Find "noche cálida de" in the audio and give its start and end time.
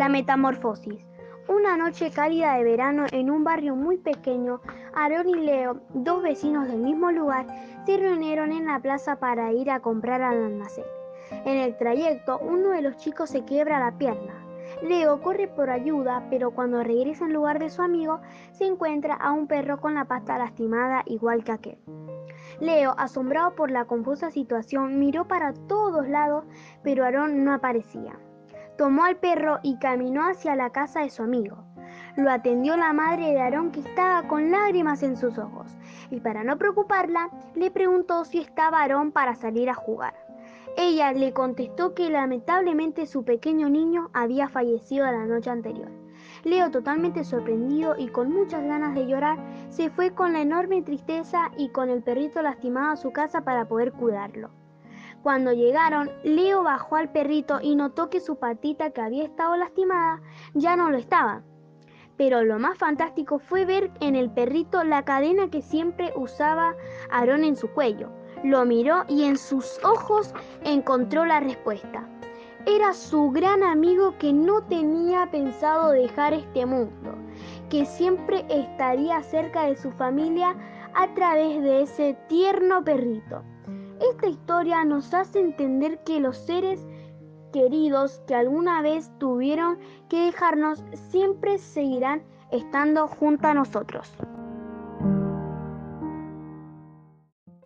1.76-2.64